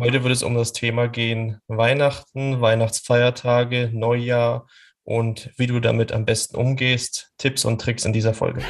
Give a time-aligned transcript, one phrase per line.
[0.00, 4.66] heute wird es um das Thema gehen Weihnachten, Weihnachtsfeiertage, Neujahr
[5.04, 7.32] und wie du damit am besten umgehst.
[7.38, 8.62] Tipps und Tricks in dieser Folge.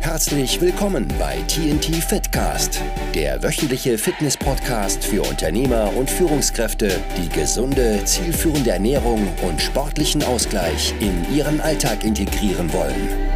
[0.00, 2.80] Herzlich willkommen bei TNT Fitcast,
[3.14, 11.24] der wöchentliche Fitness-Podcast für Unternehmer und Führungskräfte, die gesunde, zielführende Ernährung und sportlichen Ausgleich in
[11.34, 13.29] ihren Alltag integrieren wollen.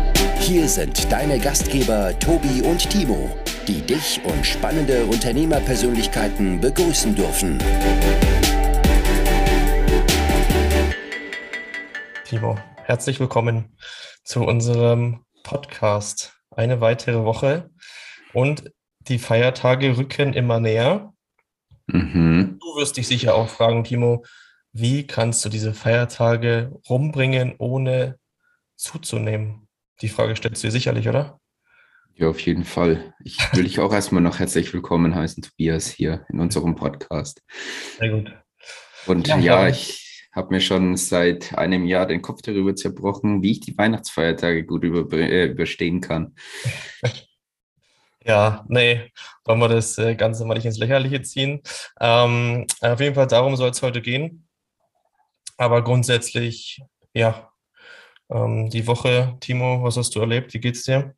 [0.47, 3.35] Hier sind deine Gastgeber Tobi und Timo
[3.67, 7.59] die dich und spannende Unternehmerpersönlichkeiten begrüßen dürfen.
[12.27, 13.77] Timo, herzlich willkommen
[14.23, 16.35] zu unserem Podcast.
[16.51, 17.71] Eine weitere Woche
[18.35, 21.13] und die Feiertage rücken immer näher.
[21.87, 22.59] Mhm.
[22.61, 24.25] Du wirst dich sicher auch fragen, Timo,
[24.73, 28.19] wie kannst du diese Feiertage rumbringen, ohne
[28.77, 29.64] zuzunehmen?
[30.01, 31.41] Die Frage stellst du dir sicherlich, oder?
[32.17, 33.15] Ja, auf jeden Fall.
[33.25, 37.43] Ich will dich auch erstmal noch herzlich willkommen heißen, Tobias, hier in unserem Podcast.
[37.99, 38.33] Sehr gut.
[39.07, 43.53] Und ja, ja ich habe mir schon seit einem Jahr den Kopf darüber zerbrochen, wie
[43.53, 46.35] ich die Weihnachtsfeiertage gut über, äh, überstehen kann.
[48.27, 49.13] Ja, nee,
[49.45, 51.61] wollen wir das äh, Ganze mal nicht ins Lächerliche ziehen.
[52.01, 54.49] Ähm, auf jeden Fall darum soll es heute gehen.
[55.59, 56.81] Aber grundsätzlich,
[57.13, 57.53] ja,
[58.31, 60.55] ähm, die Woche, Timo, was hast du erlebt?
[60.55, 61.15] Wie geht's dir?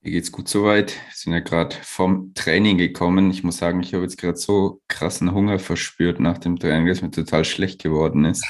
[0.00, 0.92] Mir geht's gut soweit.
[0.92, 3.30] Wir sind ja gerade vom Training gekommen.
[3.30, 7.00] Ich muss sagen, ich habe jetzt gerade so krassen Hunger verspürt nach dem Training, dass
[7.00, 8.44] mir total schlecht geworden ist.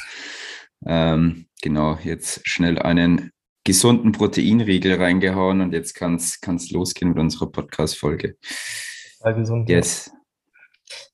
[0.85, 3.31] Ähm, genau, jetzt schnell einen
[3.63, 8.37] gesunden Proteinriegel reingehauen und jetzt kann es losgehen mit unserer Podcast-Folge.
[9.23, 9.69] Gesund.
[9.71, 10.11] Yes.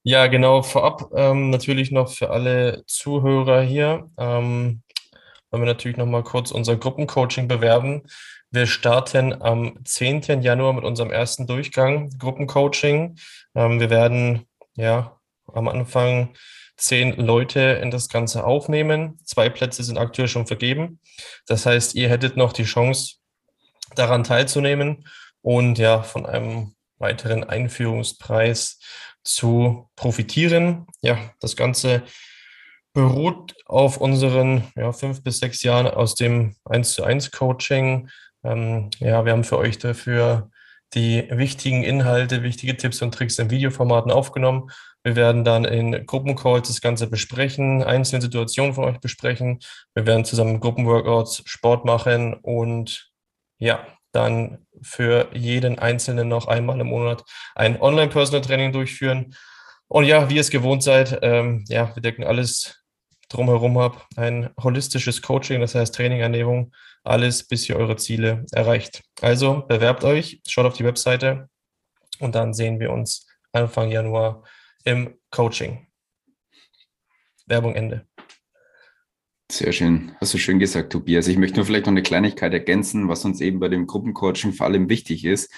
[0.02, 0.62] Ja, genau.
[0.62, 4.10] Vorab ähm, natürlich noch für alle Zuhörer hier.
[4.18, 4.82] Ähm,
[5.50, 8.02] wollen wir natürlich noch mal kurz unser Gruppencoaching bewerben.
[8.50, 10.42] Wir starten am 10.
[10.42, 13.16] Januar mit unserem ersten Durchgang Gruppencoaching.
[13.54, 15.18] Ähm, wir werden ja
[15.52, 16.34] am Anfang
[16.76, 19.18] zehn Leute in das Ganze aufnehmen.
[19.24, 21.00] Zwei Plätze sind aktuell schon vergeben.
[21.46, 23.16] Das heißt, ihr hättet noch die Chance,
[23.94, 25.06] daran teilzunehmen
[25.42, 28.78] und ja, von einem weiteren Einführungspreis
[29.24, 30.86] zu profitieren.
[31.02, 32.02] Ja, das Ganze
[32.92, 38.08] beruht auf unseren ja, fünf bis sechs Jahren aus dem 1 zu 1 Coaching
[38.44, 40.50] ähm, ja, wir haben für euch dafür
[40.94, 44.70] die wichtigen Inhalte, wichtige Tipps und Tricks in Videoformaten aufgenommen.
[45.04, 49.60] Wir werden dann in Gruppencalls das Ganze besprechen, einzelne Situationen von euch besprechen.
[49.94, 53.10] Wir werden zusammen Gruppenworkouts, Sport machen und
[53.58, 57.22] ja, dann für jeden Einzelnen noch einmal im Monat
[57.54, 59.36] ein Online-Personal-Training durchführen.
[59.86, 62.79] Und ja, wie ihr es gewohnt seid, ähm, ja, wir decken alles
[63.30, 64.06] drumherum ab.
[64.16, 69.02] Ein holistisches Coaching, das heißt Training, Ernährung, alles, bis ihr eure Ziele erreicht.
[69.22, 71.48] Also bewerbt euch, schaut auf die Webseite
[72.18, 74.42] und dann sehen wir uns Anfang Januar
[74.84, 75.86] im Coaching.
[77.46, 78.06] Werbung Ende.
[79.50, 80.12] Sehr schön.
[80.20, 81.26] Hast du schön gesagt, Tobias.
[81.26, 84.66] Ich möchte nur vielleicht noch eine Kleinigkeit ergänzen, was uns eben bei dem Gruppencoaching vor
[84.66, 85.52] allem wichtig ist.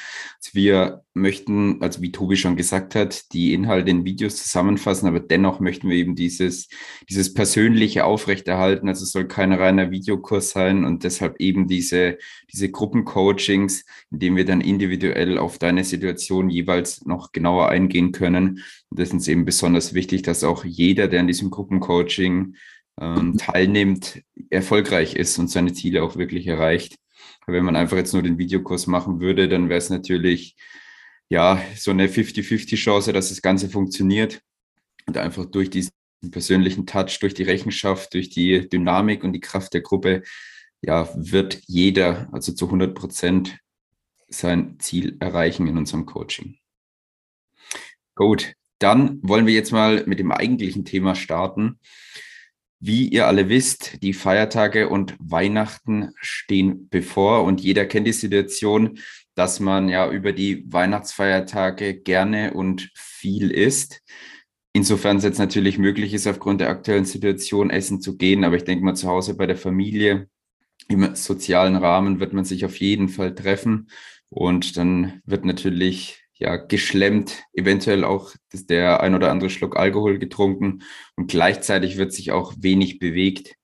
[0.54, 5.60] Wir möchten, also wie Tobi schon gesagt hat, die Inhalte in Videos zusammenfassen, aber dennoch
[5.60, 6.68] möchten wir eben dieses,
[7.10, 8.88] dieses persönliche aufrechterhalten.
[8.88, 12.16] Also es soll kein reiner Videokurs sein und deshalb eben diese,
[12.50, 18.62] diese Gruppencoachings, in denen wir dann individuell auf deine Situation jeweils noch genauer eingehen können.
[18.88, 22.54] Und das ist uns eben besonders wichtig, dass auch jeder, der in diesem Gruppencoaching
[23.00, 26.96] ähm, teilnimmt, erfolgreich ist und seine Ziele auch wirklich erreicht.
[27.46, 30.56] Wenn man einfach jetzt nur den Videokurs machen würde, dann wäre es natürlich
[31.28, 34.40] ja so eine 50-50 Chance, dass das Ganze funktioniert
[35.06, 35.92] und einfach durch diesen
[36.30, 40.22] persönlichen Touch, durch die Rechenschaft, durch die Dynamik und die Kraft der Gruppe,
[40.82, 43.58] ja, wird jeder, also zu 100 Prozent,
[44.28, 46.58] sein Ziel erreichen in unserem Coaching.
[48.14, 51.78] Gut, dann wollen wir jetzt mal mit dem eigentlichen Thema starten.
[52.84, 58.98] Wie ihr alle wisst, die Feiertage und Weihnachten stehen bevor und jeder kennt die Situation,
[59.36, 64.02] dass man ja über die Weihnachtsfeiertage gerne und viel isst.
[64.72, 68.64] Insofern es jetzt natürlich möglich ist, aufgrund der aktuellen Situation essen zu gehen, aber ich
[68.64, 70.28] denke mal zu Hause bei der Familie
[70.88, 73.90] im sozialen Rahmen wird man sich auf jeden Fall treffen
[74.28, 80.82] und dann wird natürlich ja, geschlemmt, eventuell auch der ein oder andere Schluck Alkohol getrunken
[81.14, 83.54] und gleichzeitig wird sich auch wenig bewegt.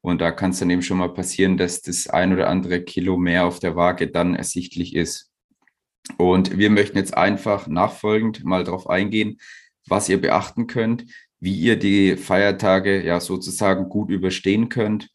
[0.00, 3.16] Und da kann es dann eben schon mal passieren, dass das ein oder andere Kilo
[3.16, 5.30] mehr auf der Waage dann ersichtlich ist.
[6.18, 9.38] Und wir möchten jetzt einfach nachfolgend mal darauf eingehen,
[9.86, 11.04] was ihr beachten könnt,
[11.38, 15.08] wie ihr die Feiertage ja sozusagen gut überstehen könnt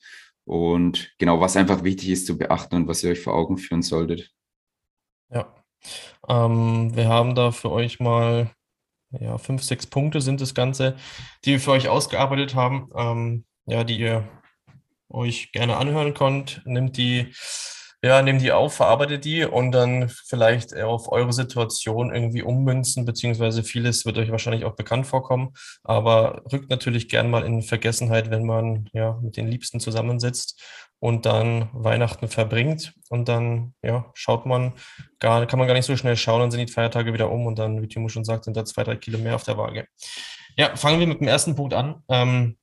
[0.45, 3.81] und genau, was einfach wichtig ist zu beachten und was ihr euch vor Augen führen
[3.81, 4.31] solltet.
[5.31, 5.58] Ja,
[6.27, 8.51] Ähm, wir haben da für euch mal
[9.11, 10.95] ja, fünf, sechs Punkte sind das Ganze,
[11.43, 14.27] die wir für euch ausgearbeitet haben, ähm, ja, die ihr
[15.09, 16.61] euch gerne anhören könnt.
[16.65, 17.33] Nimmt die
[18.01, 23.63] ja, nehmt die auf, verarbeitet die und dann vielleicht auf eure Situation irgendwie ummünzen, beziehungsweise
[23.63, 25.53] vieles wird euch wahrscheinlich auch bekannt vorkommen,
[25.83, 30.61] aber rückt natürlich gern mal in Vergessenheit, wenn man ja mit den Liebsten zusammensitzt
[30.99, 34.73] und dann Weihnachten verbringt und dann ja, schaut man
[35.19, 37.59] gar, kann man gar nicht so schnell schauen, dann sind die Feiertage wieder um und
[37.59, 39.87] dann, wie Timo schon sagt, sind da zwei, drei Kilo mehr auf der Waage.
[40.55, 42.03] Ja, fangen wir mit dem ersten Punkt an.
[42.09, 42.57] Ähm,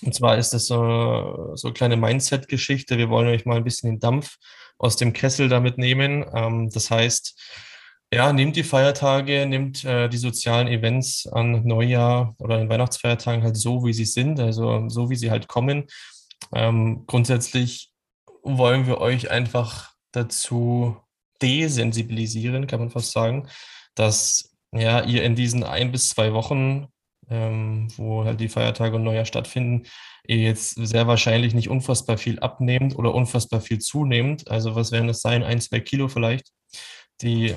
[0.00, 2.98] und zwar ist das so, so eine kleine Mindset-Geschichte.
[2.98, 4.36] Wir wollen euch mal ein bisschen den Dampf
[4.78, 6.24] aus dem Kessel damit nehmen.
[6.34, 7.40] Ähm, das heißt,
[8.12, 13.56] ja, nehmt die Feiertage, nehmt äh, die sozialen Events an Neujahr oder den Weihnachtsfeiertagen halt
[13.56, 15.86] so, wie sie sind, also so, wie sie halt kommen.
[16.52, 17.90] Ähm, grundsätzlich
[18.42, 20.96] wollen wir euch einfach dazu
[21.40, 23.48] desensibilisieren, kann man fast sagen,
[23.94, 26.88] dass ja, ihr in diesen ein bis zwei Wochen
[27.30, 29.86] ähm, wo halt die Feiertage und Neujahr stattfinden,
[30.26, 34.50] ihr jetzt sehr wahrscheinlich nicht unfassbar viel abnehmt oder unfassbar viel zunehmt.
[34.50, 35.42] Also was werden das sein?
[35.42, 36.50] Ein, zwei Kilo vielleicht,
[37.20, 37.54] die,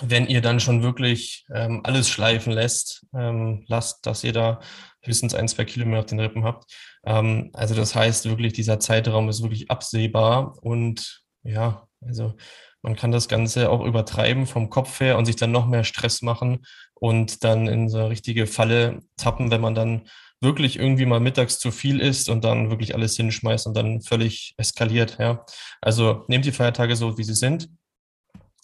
[0.00, 4.60] wenn ihr dann schon wirklich ähm, alles schleifen lässt, ähm, lasst, dass ihr da
[5.02, 6.72] höchstens ein, zwei Kilo mehr auf den Rippen habt.
[7.04, 12.34] Ähm, also das heißt wirklich, dieser Zeitraum ist wirklich absehbar und ja, also
[12.82, 16.20] man kann das Ganze auch übertreiben vom Kopf her und sich dann noch mehr Stress
[16.20, 20.02] machen und dann in so eine richtige Falle tappen, wenn man dann
[20.40, 24.54] wirklich irgendwie mal mittags zu viel isst und dann wirklich alles hinschmeißt und dann völlig
[24.56, 25.16] eskaliert.
[25.20, 25.46] Ja.
[25.80, 27.68] Also nehmt die Feiertage so, wie sie sind.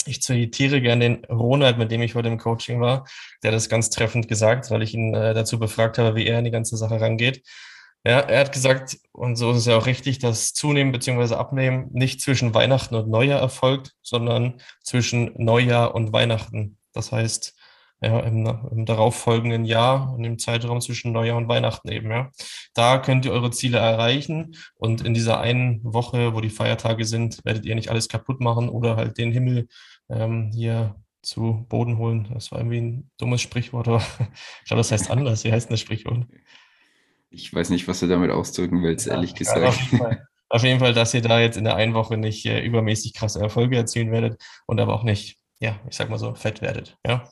[0.04, 3.06] Ich zitiere gerne den Ronald, mit dem ich heute im Coaching war,
[3.42, 6.46] der das ganz treffend gesagt, weil ich ihn äh, dazu befragt habe, wie er in
[6.46, 7.42] die ganze Sache rangeht.
[8.04, 11.34] Ja, er hat gesagt, und so ist es ja auch richtig, dass Zunehmen bzw.
[11.34, 16.78] Abnehmen nicht zwischen Weihnachten und Neujahr erfolgt, sondern zwischen Neujahr und Weihnachten.
[16.92, 17.54] Das heißt,
[18.00, 22.30] ja, im, im darauffolgenden Jahr, in dem Zeitraum zwischen Neujahr und Weihnachten eben, ja.
[22.74, 27.44] Da könnt ihr eure Ziele erreichen und in dieser einen Woche, wo die Feiertage sind,
[27.44, 29.68] werdet ihr nicht alles kaputt machen oder halt den Himmel
[30.08, 32.28] ähm, hier zu Boden holen.
[32.32, 33.98] Das war irgendwie ein dummes Sprichwort, aber
[34.62, 35.44] ich glaube, das heißt anders.
[35.44, 36.26] Wie heißt denn das Sprichwort?
[37.30, 39.66] Ich weiß nicht, was du damit ausdrücken willst, ja, ehrlich gesagt.
[39.66, 42.46] Auf, jeden Fall, auf, jeden Fall, dass ihr da jetzt in der einen Woche nicht
[42.46, 46.34] äh, übermäßig krasse Erfolge erzielen werdet und aber auch nicht, ja, ich sag mal so,
[46.34, 46.96] fett werdet.
[47.06, 47.28] Ja.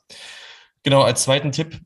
[0.83, 1.81] Genau, als zweiten Tipp,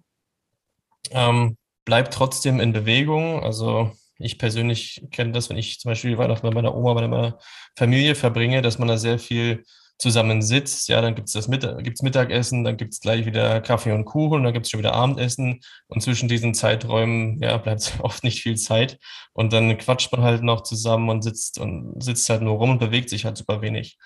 [1.10, 3.42] ähm, bleibt trotzdem in Bewegung.
[3.42, 7.38] Also ich persönlich kenne das, wenn ich zum Beispiel Weihnachten bei meiner Oma, bei meiner
[7.76, 9.64] Familie verbringe, dass man da sehr viel
[10.00, 10.88] zusammen sitzt.
[10.88, 14.05] Ja, dann gibt es das Mittag, gibt's Mittagessen, dann gibt es gleich wieder Kaffee und
[14.05, 15.61] Kuchen, dann gibt es schon wieder Abendessen.
[15.88, 18.99] Und zwischen diesen Zeiträumen ja, bleibt oft nicht viel Zeit.
[19.32, 22.79] Und dann quatscht man halt noch zusammen und sitzt und sitzt halt nur rum und
[22.79, 23.99] bewegt sich halt super wenig.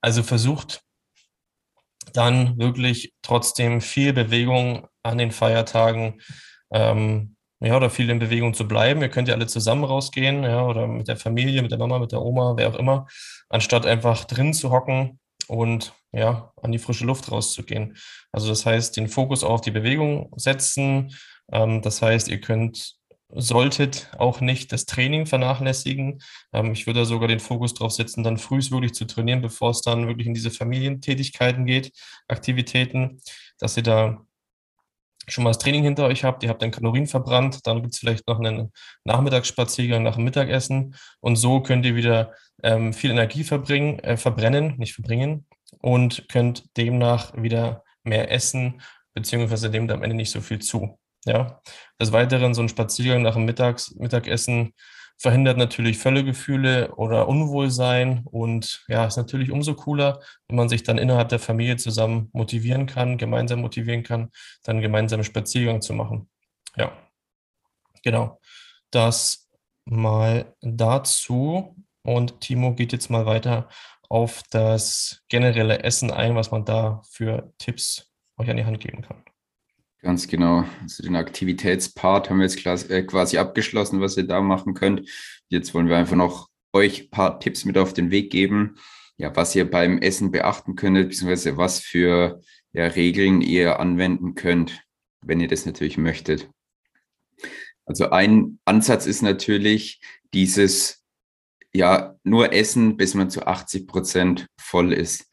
[0.00, 0.80] Also versucht
[2.12, 6.20] dann wirklich trotzdem viel Bewegung an den Feiertagen,
[6.72, 7.33] ähm,
[7.64, 9.00] ja, oder viel in Bewegung zu bleiben.
[9.00, 12.12] Ihr könnt ja alle zusammen rausgehen, ja, oder mit der Familie, mit der Mama, mit
[12.12, 13.06] der Oma, wer auch immer,
[13.48, 15.18] anstatt einfach drin zu hocken
[15.48, 17.96] und ja, an die frische Luft rauszugehen.
[18.32, 21.16] Also das heißt, den Fokus auf die Bewegung setzen.
[21.50, 22.96] Ähm, das heißt, ihr könnt
[23.36, 26.20] solltet auch nicht das Training vernachlässigen.
[26.52, 29.70] Ähm, ich würde da sogar den Fokus drauf setzen, dann frühst wirklich zu trainieren, bevor
[29.70, 31.92] es dann wirklich in diese Familientätigkeiten geht,
[32.28, 33.20] Aktivitäten,
[33.58, 34.24] dass ihr da
[35.28, 38.00] schon mal das Training hinter euch habt, ihr habt dann Kalorien verbrannt, dann gibt es
[38.00, 38.72] vielleicht noch einen
[39.04, 44.76] Nachmittagsspaziergang nach dem Mittagessen und so könnt ihr wieder ähm, viel Energie verbringen, äh, verbrennen,
[44.78, 45.46] nicht verbringen
[45.80, 48.80] und könnt demnach wieder mehr essen,
[49.14, 50.98] beziehungsweise nehmt am Ende nicht so viel zu.
[51.26, 51.62] Ja,
[51.98, 54.74] des Weiteren so ein Spaziergang nach dem Mittags Mittagessen
[55.18, 60.98] verhindert natürlich Völlegefühle oder Unwohlsein und ja, ist natürlich umso cooler, wenn man sich dann
[60.98, 64.30] innerhalb der Familie zusammen motivieren kann, gemeinsam motivieren kann,
[64.64, 66.28] dann gemeinsam Spaziergang zu machen.
[66.76, 66.92] Ja,
[68.02, 68.40] genau.
[68.90, 69.48] Das
[69.84, 73.68] mal dazu und Timo geht jetzt mal weiter
[74.08, 79.02] auf das generelle Essen ein, was man da für Tipps euch an die Hand geben
[79.02, 79.24] kann.
[80.04, 80.66] Ganz genau.
[80.82, 85.08] Also den Aktivitätspart haben wir jetzt äh, quasi abgeschlossen, was ihr da machen könnt.
[85.48, 88.76] Jetzt wollen wir einfach noch euch ein paar Tipps mit auf den Weg geben,
[89.16, 92.42] ja, was ihr beim Essen beachten könntet, beziehungsweise was für
[92.74, 94.84] ja, Regeln ihr anwenden könnt,
[95.22, 96.50] wenn ihr das natürlich möchtet.
[97.86, 100.02] Also ein Ansatz ist natürlich
[100.34, 101.02] dieses,
[101.74, 105.28] ja, nur essen, bis man zu 80 Prozent voll ist.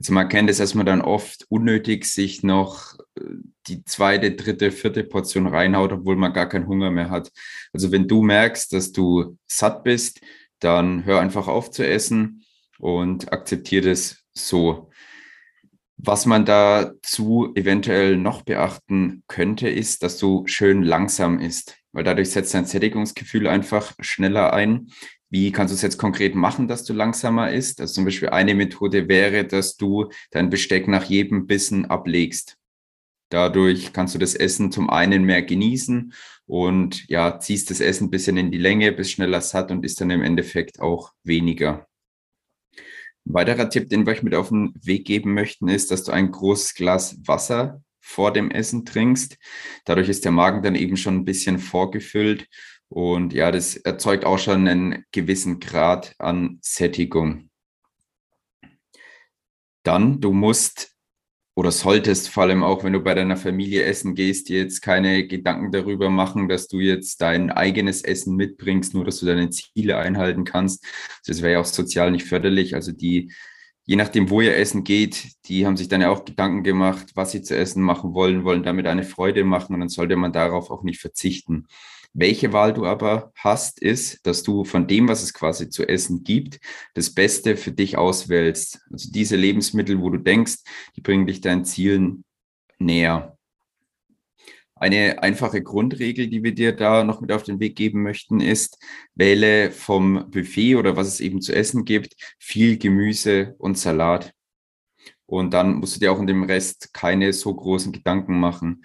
[0.00, 3.22] Also man kennt es, dass man dann oft unnötig sich noch äh,
[3.68, 7.30] die zweite, dritte, vierte Portion reinhaut, obwohl man gar keinen Hunger mehr hat.
[7.72, 10.20] Also wenn du merkst, dass du satt bist,
[10.58, 12.44] dann hör einfach auf zu essen
[12.78, 14.90] und akzeptiere das so.
[15.96, 22.30] Was man dazu eventuell noch beachten könnte, ist, dass du schön langsam isst, weil dadurch
[22.30, 24.88] setzt dein Sättigungsgefühl einfach schneller ein.
[25.34, 27.80] Wie kannst du es jetzt konkret machen, dass du langsamer isst?
[27.80, 32.56] Also zum Beispiel eine Methode wäre, dass du dein Besteck nach jedem Bissen ablegst.
[33.30, 36.12] Dadurch kannst du das Essen zum einen mehr genießen
[36.46, 40.00] und ja, ziehst das Essen ein bisschen in die Länge, bist schneller satt und isst
[40.00, 41.88] dann im Endeffekt auch weniger.
[43.26, 46.12] Ein weiterer Tipp, den wir euch mit auf den Weg geben möchten, ist, dass du
[46.12, 49.36] ein großes Glas Wasser vor dem Essen trinkst.
[49.84, 52.46] Dadurch ist der Magen dann eben schon ein bisschen vorgefüllt
[52.88, 57.50] und ja, das erzeugt auch schon einen gewissen Grad an Sättigung.
[59.82, 60.94] Dann, du musst
[61.56, 65.26] oder solltest vor allem auch, wenn du bei deiner Familie essen gehst, dir jetzt keine
[65.26, 69.98] Gedanken darüber machen, dass du jetzt dein eigenes Essen mitbringst, nur dass du deine Ziele
[69.98, 70.84] einhalten kannst.
[71.26, 72.74] Das wäre ja auch sozial nicht förderlich.
[72.74, 73.32] Also die,
[73.84, 77.30] je nachdem, wo ihr essen geht, die haben sich dann ja auch Gedanken gemacht, was
[77.30, 80.70] sie zu essen machen wollen, wollen damit eine Freude machen und dann sollte man darauf
[80.72, 81.68] auch nicht verzichten.
[82.16, 86.22] Welche Wahl du aber hast, ist, dass du von dem, was es quasi zu essen
[86.22, 86.60] gibt,
[86.94, 88.80] das Beste für dich auswählst.
[88.92, 90.58] Also diese Lebensmittel, wo du denkst,
[90.94, 92.24] die bringen dich deinen Zielen
[92.78, 93.36] näher.
[94.76, 98.78] Eine einfache Grundregel, die wir dir da noch mit auf den Weg geben möchten, ist,
[99.16, 104.32] wähle vom Buffet oder was es eben zu essen gibt, viel Gemüse und Salat.
[105.26, 108.82] Und dann musst du dir auch in dem Rest keine so großen Gedanken machen.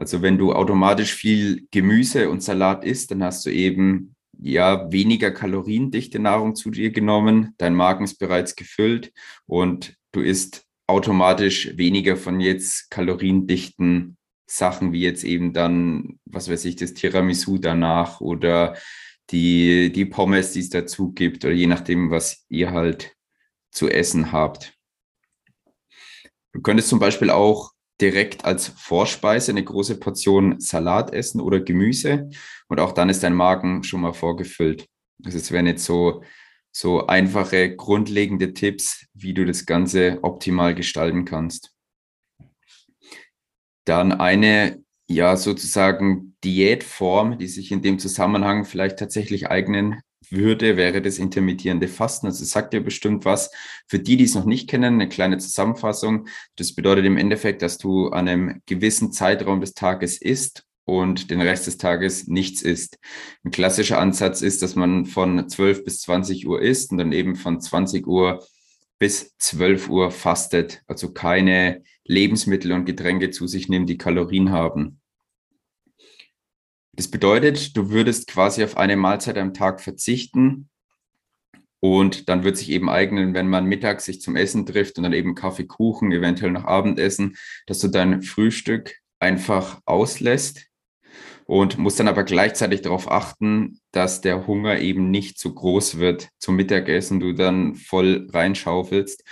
[0.00, 5.30] Also wenn du automatisch viel Gemüse und Salat isst, dann hast du eben ja weniger
[5.30, 9.12] kaloriendichte Nahrung zu dir genommen, dein Magen ist bereits gefüllt
[9.44, 14.16] und du isst automatisch weniger von jetzt kaloriendichten
[14.46, 18.78] Sachen wie jetzt eben dann, was weiß ich, das Tiramisu danach oder
[19.28, 23.14] die, die Pommes, die es dazu gibt oder je nachdem, was ihr halt
[23.70, 24.72] zu essen habt.
[26.54, 32.30] Du könntest zum Beispiel auch direkt als Vorspeise eine große Portion Salat essen oder Gemüse
[32.68, 34.86] und auch dann ist dein Magen schon mal vorgefüllt.
[35.24, 36.22] Also es wären jetzt so,
[36.72, 41.72] so einfache, grundlegende Tipps, wie du das Ganze optimal gestalten kannst.
[43.84, 51.02] Dann eine, ja, sozusagen Diätform, die sich in dem Zusammenhang vielleicht tatsächlich eignen würde, wäre
[51.02, 52.26] das intermittierende Fasten.
[52.26, 53.50] Also sagt ihr bestimmt was.
[53.86, 56.28] Für die, die es noch nicht kennen, eine kleine Zusammenfassung.
[56.56, 61.40] Das bedeutet im Endeffekt, dass du an einem gewissen Zeitraum des Tages isst und den
[61.40, 62.98] Rest des Tages nichts isst.
[63.44, 67.36] Ein klassischer Ansatz ist, dass man von 12 bis 20 Uhr isst und dann eben
[67.36, 68.44] von 20 Uhr
[68.98, 74.99] bis 12 Uhr fastet, also keine Lebensmittel und Getränke zu sich nimmt, die Kalorien haben.
[76.92, 80.68] Das bedeutet, du würdest quasi auf eine Mahlzeit am Tag verzichten
[81.80, 85.12] und dann wird sich eben eignen, wenn man mittags sich zum Essen trifft und dann
[85.12, 90.66] eben Kaffee, Kuchen, eventuell noch Abendessen, dass du dein Frühstück einfach auslässt
[91.46, 96.28] und musst dann aber gleichzeitig darauf achten, dass der Hunger eben nicht zu groß wird
[96.38, 99.24] zum Mittagessen, du dann voll reinschaufelst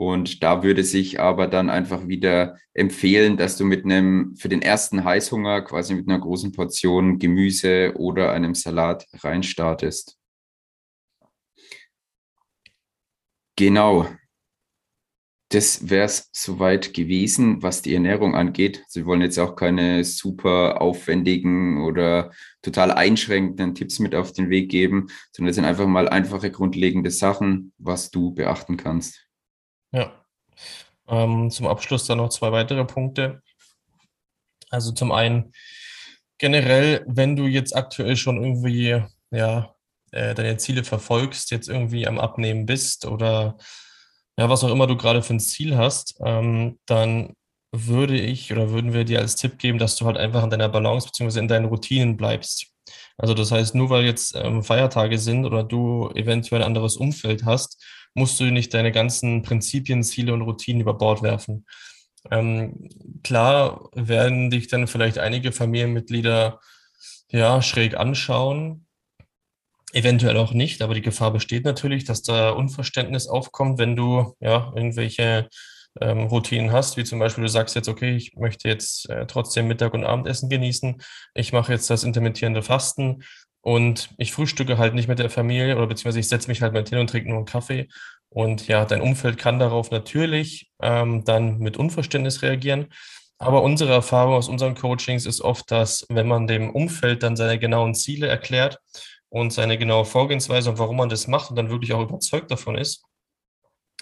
[0.00, 4.62] und da würde sich aber dann einfach wieder empfehlen, dass du mit einem, für den
[4.62, 10.16] ersten Heißhunger quasi mit einer großen Portion Gemüse oder einem Salat reinstartest.
[13.56, 14.06] Genau.
[15.50, 18.82] Das wäre es soweit gewesen, was die Ernährung angeht.
[18.88, 24.70] Sie wollen jetzt auch keine super aufwendigen oder total einschränkenden Tipps mit auf den Weg
[24.70, 29.29] geben, sondern es sind einfach mal einfache, grundlegende Sachen, was du beachten kannst.
[29.92, 30.12] Ja.
[31.08, 33.42] Ähm, zum Abschluss dann noch zwei weitere Punkte.
[34.70, 35.52] Also zum einen
[36.38, 39.74] generell, wenn du jetzt aktuell schon irgendwie ja,
[40.12, 43.58] äh, deine Ziele verfolgst, jetzt irgendwie am Abnehmen bist oder
[44.38, 47.34] ja, was auch immer du gerade für ein Ziel hast, ähm, dann
[47.72, 50.68] würde ich oder würden wir dir als Tipp geben, dass du halt einfach in deiner
[50.68, 51.38] Balance bzw.
[51.38, 52.66] in deinen Routinen bleibst.
[53.16, 57.44] Also das heißt, nur weil jetzt ähm, Feiertage sind oder du eventuell ein anderes Umfeld
[57.44, 61.66] hast, musst du nicht deine ganzen Prinzipien, Ziele und Routinen über Bord werfen.
[62.30, 62.88] Ähm,
[63.22, 66.60] klar werden dich dann vielleicht einige Familienmitglieder
[67.30, 68.86] ja schräg anschauen,
[69.92, 74.72] eventuell auch nicht, aber die Gefahr besteht natürlich, dass da Unverständnis aufkommt, wenn du ja
[74.74, 75.48] irgendwelche
[76.00, 79.66] ähm, Routinen hast, wie zum Beispiel du sagst jetzt, okay, ich möchte jetzt äh, trotzdem
[79.66, 81.02] Mittag- und Abendessen genießen,
[81.34, 83.24] ich mache jetzt das intermittierende Fasten
[83.62, 86.84] und ich frühstücke halt nicht mit der Familie oder beziehungsweise ich setze mich halt mal
[86.84, 87.88] hin und trinke nur einen Kaffee.
[88.30, 92.88] Und ja, dein Umfeld kann darauf natürlich ähm, dann mit Unverständnis reagieren.
[93.38, 97.58] Aber unsere Erfahrung aus unseren Coachings ist oft, dass wenn man dem Umfeld dann seine
[97.58, 98.78] genauen Ziele erklärt
[99.30, 102.76] und seine genaue Vorgehensweise und warum man das macht und dann wirklich auch überzeugt davon
[102.76, 103.02] ist,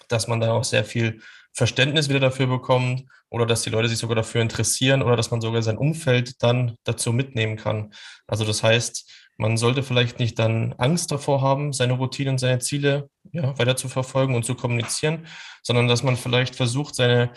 [0.09, 1.21] dass man da auch sehr viel
[1.53, 5.41] Verständnis wieder dafür bekommt oder dass die Leute sich sogar dafür interessieren oder dass man
[5.41, 7.93] sogar sein Umfeld dann dazu mitnehmen kann.
[8.27, 12.59] Also das heißt, man sollte vielleicht nicht dann Angst davor haben, seine Routine und seine
[12.59, 15.27] Ziele ja, weiter zu verfolgen und zu kommunizieren,
[15.63, 17.31] sondern dass man vielleicht versucht, seine,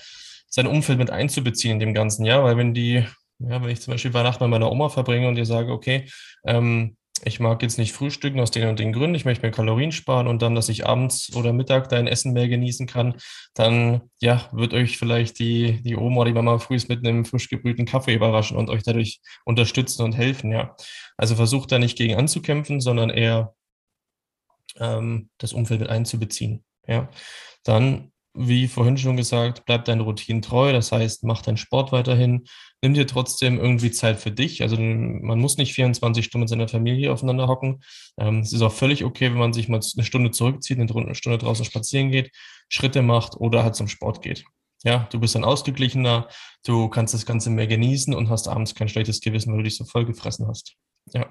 [0.48, 3.06] sein Umfeld mit einzubeziehen in dem ganzen Jahr, weil wenn die,
[3.40, 6.10] ja, wenn ich zum Beispiel Weihnachten bei meiner Oma verbringe und ihr sage, okay,
[6.46, 9.92] ähm, ich mag jetzt nicht frühstücken aus den und den Gründen, ich möchte mir Kalorien
[9.92, 13.16] sparen und dann, dass ich abends oder Mittag dein Essen mehr genießen kann,
[13.54, 17.50] dann ja, wird euch vielleicht die, die Oma oder die Mama frühst mit einem frisch
[17.50, 20.76] gebrühten Kaffee überraschen und euch dadurch unterstützen und helfen, ja.
[21.18, 23.54] Also versucht da nicht gegen anzukämpfen, sondern eher
[24.78, 27.10] ähm, das Umfeld mit einzubeziehen, ja.
[27.64, 30.72] Dann wie vorhin schon gesagt, bleib deinen Routinen treu.
[30.72, 32.46] Das heißt, mach deinen Sport weiterhin.
[32.82, 34.62] Nimm dir trotzdem irgendwie Zeit für dich.
[34.62, 37.82] Also man muss nicht 24 Stunden mit seiner Familie aufeinander hocken.
[38.18, 41.38] Ähm, es ist auch völlig okay, wenn man sich mal eine Stunde zurückzieht, eine Stunde
[41.38, 42.32] draußen spazieren geht,
[42.70, 44.46] Schritte macht oder halt zum Sport geht.
[44.84, 46.28] Ja, du bist dann ausgeglichener,
[46.66, 49.78] du kannst das Ganze mehr genießen und hast abends kein schlechtes Gewissen, weil du dich
[49.78, 50.76] so voll gefressen hast.
[51.14, 51.28] Ja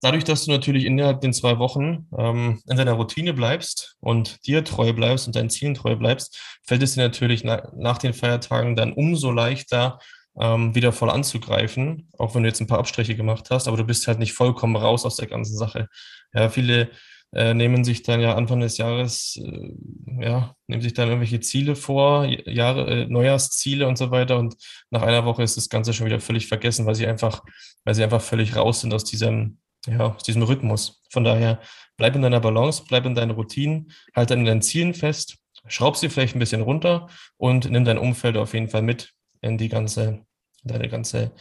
[0.00, 4.64] dadurch, dass du natürlich innerhalb den zwei Wochen ähm, in deiner Routine bleibst und dir
[4.64, 8.76] treu bleibst und deinen Zielen treu bleibst, fällt es dir natürlich na nach den Feiertagen
[8.76, 9.98] dann umso leichter,
[10.38, 13.84] ähm, wieder voll anzugreifen, auch wenn du jetzt ein paar Abstriche gemacht hast, aber du
[13.84, 15.88] bist halt nicht vollkommen raus aus der ganzen Sache.
[16.32, 16.90] Ja, viele
[17.32, 21.76] äh, nehmen sich dann ja Anfang des Jahres, äh, ja, nehmen sich dann irgendwelche Ziele
[21.76, 24.56] vor, Jahre, äh, Neujahrsziele und so weiter und
[24.90, 27.42] nach einer Woche ist das Ganze schon wieder völlig vergessen, weil sie einfach,
[27.84, 31.02] weil sie einfach völlig raus sind aus diesem, ja, aus diesem Rhythmus.
[31.10, 31.60] Von daher
[31.96, 36.08] bleib in deiner Balance, bleib in deinen Routinen, halt an deinen Zielen fest, schraub sie
[36.08, 40.24] vielleicht ein bisschen runter und nimm dein Umfeld auf jeden Fall mit in die ganze,
[40.64, 41.32] deine ganze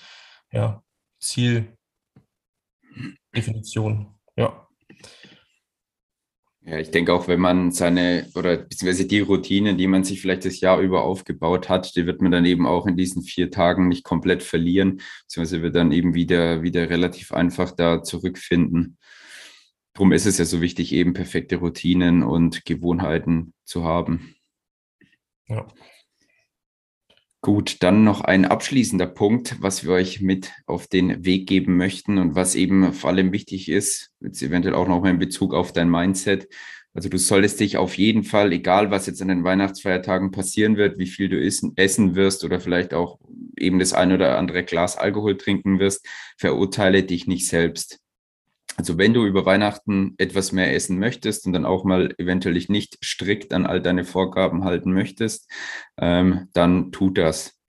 [0.51, 0.84] ja,
[1.19, 4.15] Zieldefinition.
[4.36, 4.68] Ja.
[6.69, 10.45] Ja, ich denke auch, wenn man seine oder beziehungsweise die Routinen, die man sich vielleicht
[10.45, 13.88] das Jahr über aufgebaut hat, die wird man dann eben auch in diesen vier Tagen
[13.88, 18.99] nicht komplett verlieren, beziehungsweise wird dann eben wieder, wieder relativ einfach da zurückfinden.
[19.93, 24.36] Darum ist es ja so wichtig, eben perfekte Routinen und Gewohnheiten zu haben.
[25.47, 25.65] Ja.
[27.41, 32.17] Gut, dann noch ein abschließender Punkt, was wir euch mit auf den Weg geben möchten
[32.17, 35.71] und was eben vor allem wichtig ist, jetzt eventuell auch noch mal in Bezug auf
[35.71, 36.49] dein Mindset.
[36.93, 40.97] Also du solltest dich auf jeden Fall, egal was jetzt an den Weihnachtsfeiertagen passieren wird,
[40.97, 43.19] wie viel du essen, essen wirst oder vielleicht auch
[43.58, 46.06] eben das ein oder andere Glas Alkohol trinken wirst,
[46.38, 48.02] verurteile dich nicht selbst.
[48.79, 52.97] Also wenn du über Weihnachten etwas mehr essen möchtest und dann auch mal eventuell nicht
[53.03, 55.51] strikt an all deine Vorgaben halten möchtest,
[55.97, 57.59] ähm, dann tu das.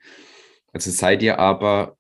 [0.73, 1.97] Also sei dir aber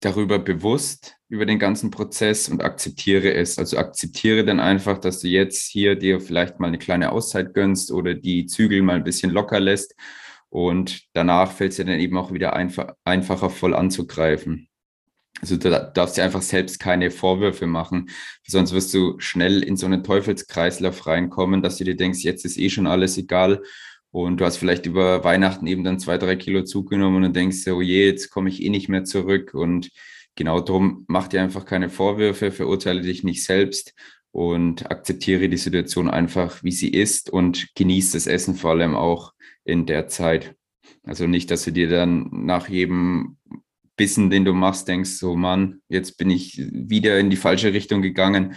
[0.00, 3.58] darüber bewusst, über den ganzen Prozess und akzeptiere es.
[3.58, 7.92] Also akzeptiere dann einfach, dass du jetzt hier dir vielleicht mal eine kleine Auszeit gönnst
[7.92, 9.94] oder die Zügel mal ein bisschen locker lässt
[10.50, 14.69] und danach fällt es dir dann eben auch wieder einfach, einfacher voll anzugreifen.
[15.40, 18.10] Also du darfst dir einfach selbst keine Vorwürfe machen,
[18.46, 22.58] sonst wirst du schnell in so einen Teufelskreislauf reinkommen, dass du dir denkst, jetzt ist
[22.58, 23.62] eh schon alles egal
[24.10, 27.80] und du hast vielleicht über Weihnachten eben dann zwei, drei Kilo zugenommen und denkst, oh
[27.80, 29.90] je, jetzt komme ich eh nicht mehr zurück und
[30.34, 33.94] genau darum, mach dir einfach keine Vorwürfe, verurteile dich nicht selbst
[34.32, 39.32] und akzeptiere die Situation einfach, wie sie ist und genieß das Essen vor allem auch
[39.64, 40.54] in der Zeit.
[41.02, 43.38] Also nicht, dass du dir dann nach jedem
[44.00, 48.00] Bissen, den du machst, denkst, so Mann, jetzt bin ich wieder in die falsche Richtung
[48.00, 48.56] gegangen,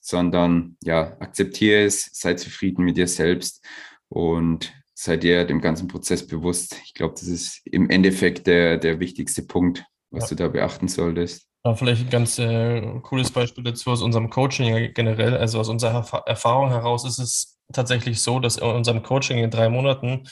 [0.00, 3.62] sondern ja, akzeptiere es, sei zufrieden mit dir selbst
[4.08, 6.80] und sei dir dem ganzen Prozess bewusst.
[6.86, 10.28] Ich glaube, das ist im Endeffekt der, der wichtigste Punkt, was ja.
[10.30, 11.46] du da beachten solltest.
[11.66, 15.36] Ja, vielleicht ein ganz äh, cooles Beispiel dazu aus unserem Coaching generell.
[15.36, 19.68] Also aus unserer Erfahrung heraus ist es tatsächlich so, dass in unserem Coaching in drei
[19.68, 20.26] Monaten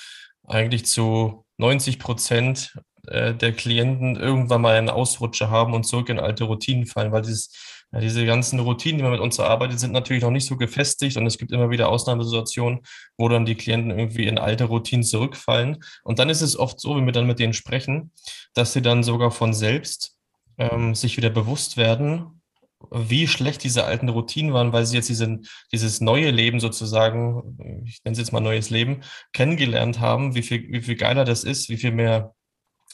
[0.45, 2.75] eigentlich zu 90 Prozent
[3.09, 7.23] äh, der Klienten irgendwann mal einen Ausrutscher haben und zurück in alte Routinen fallen, weil
[7.23, 10.57] dieses, ja, diese ganzen Routinen, die man mit uns erarbeitet, sind natürlich noch nicht so
[10.57, 12.81] gefestigt und es gibt immer wieder Ausnahmesituationen,
[13.17, 15.79] wo dann die Klienten irgendwie in alte Routinen zurückfallen.
[16.05, 18.13] Und dann ist es oft so, wenn wir dann mit denen sprechen,
[18.55, 20.17] dass sie dann sogar von selbst
[20.59, 22.37] ähm, sich wieder bewusst werden,
[22.91, 28.01] wie schlecht diese alten Routinen waren, weil sie jetzt diesen, dieses neue Leben sozusagen, ich
[28.05, 31.69] nenne es jetzt mal neues Leben, kennengelernt haben, wie viel, wie viel geiler das ist,
[31.69, 32.35] wie viel mehr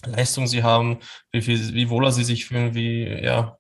[0.05, 0.99] Leistung sie haben,
[1.31, 3.59] wie, viel, wie wohler sie sich fühlen, wie, ja,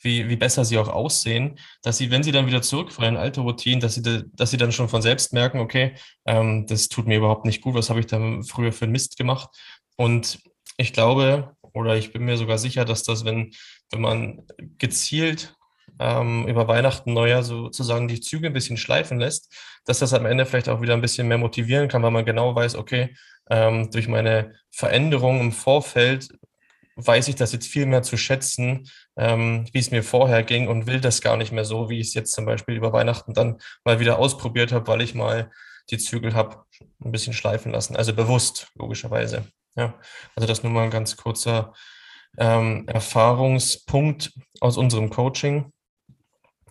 [0.00, 3.80] wie, wie besser sie auch aussehen, dass sie, wenn sie dann wieder zurückfallen alte Routinen,
[3.80, 5.94] dass sie, dass sie dann schon von selbst merken, okay,
[6.26, 9.48] ähm, das tut mir überhaupt nicht gut, was habe ich da früher für Mist gemacht?
[9.96, 10.38] Und
[10.76, 13.52] ich glaube, oder ich bin mir sogar sicher, dass das, wenn,
[13.90, 14.42] wenn man
[14.78, 15.54] gezielt
[15.98, 20.46] ähm, über Weihnachten, Neujahr sozusagen die Züge ein bisschen schleifen lässt, dass das am Ende
[20.46, 23.14] vielleicht auch wieder ein bisschen mehr motivieren kann, weil man genau weiß, okay,
[23.50, 26.28] ähm, durch meine Veränderung im Vorfeld
[26.96, 30.86] weiß ich das jetzt viel mehr zu schätzen, ähm, wie es mir vorher ging und
[30.86, 33.58] will das gar nicht mehr so, wie ich es jetzt zum Beispiel über Weihnachten dann
[33.84, 35.50] mal wieder ausprobiert habe, weil ich mal
[35.90, 36.64] die Zügel habe
[37.02, 37.96] ein bisschen schleifen lassen.
[37.96, 39.46] Also bewusst, logischerweise.
[39.76, 39.94] Ja,
[40.34, 41.72] also das nur mal ein ganz kurzer
[42.36, 45.72] ähm, Erfahrungspunkt aus unserem Coaching.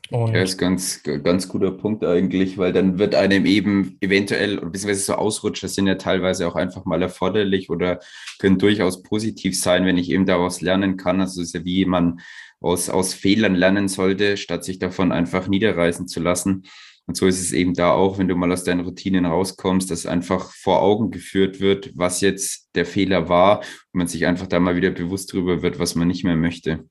[0.10, 5.02] Und ja, ist ganz, ganz guter Punkt eigentlich, weil dann wird einem eben eventuell, beziehungsweise
[5.02, 8.00] so Ausrutscher sind ja teilweise auch einfach mal erforderlich oder
[8.40, 11.20] können durchaus positiv sein, wenn ich eben daraus lernen kann.
[11.20, 12.22] Also es ist ja wie man
[12.62, 16.64] aus, aus Fehlern lernen sollte, statt sich davon einfach niederreißen zu lassen.
[17.06, 20.06] Und so ist es eben da auch, wenn du mal aus deinen Routinen rauskommst, dass
[20.06, 24.60] einfach vor Augen geführt wird, was jetzt der Fehler war und man sich einfach da
[24.60, 26.86] mal wieder bewusst darüber wird, was man nicht mehr möchte.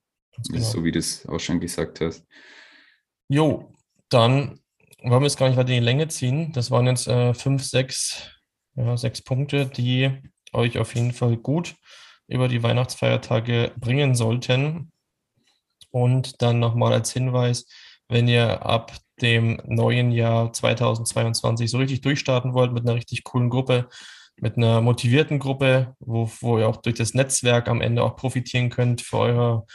[0.49, 0.65] Genau.
[0.65, 2.27] So wie du es auch schon gesagt hast.
[3.29, 3.73] Jo,
[4.09, 4.61] dann
[5.03, 6.53] wollen wir es gar nicht weiter in die Länge ziehen.
[6.53, 8.31] Das waren jetzt äh, fünf, sechs,
[8.75, 10.13] ja, sechs Punkte, die
[10.53, 11.75] euch auf jeden Fall gut
[12.29, 14.93] über die Weihnachtsfeiertage bringen sollten.
[15.91, 17.67] Und dann nochmal als Hinweis,
[18.09, 23.51] wenn ihr ab dem neuen Jahr 2022 so richtig durchstarten wollt mit einer richtig coolen
[23.51, 23.89] Gruppe,
[24.37, 28.71] mit einer motivierten Gruppe, wo, wo ihr auch durch das Netzwerk am Ende auch profitieren
[28.71, 29.67] könnt für euer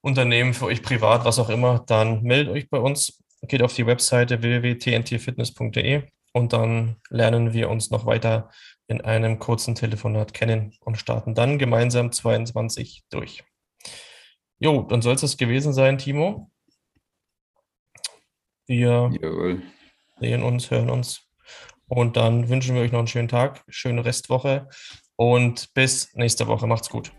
[0.00, 3.86] Unternehmen, für euch privat, was auch immer, dann meldet euch bei uns, geht auf die
[3.86, 8.50] Webseite www.tntfitness.de und dann lernen wir uns noch weiter
[8.86, 13.44] in einem kurzen Telefonat kennen und starten dann gemeinsam 22 durch.
[14.58, 16.50] Jo, dann soll es das gewesen sein, Timo.
[18.66, 19.62] Wir Jawohl.
[20.20, 21.22] sehen uns, hören uns.
[21.86, 24.68] Und dann wünschen wir euch noch einen schönen Tag, schöne Restwoche
[25.16, 26.66] und bis nächste Woche.
[26.66, 27.10] Macht's gut.